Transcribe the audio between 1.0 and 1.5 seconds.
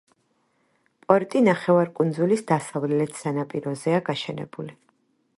პორტი